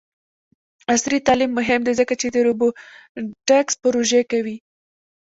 [0.93, 4.57] عصري تعلیم مهم دی ځکه چې د روبوټکس پروژې کوي.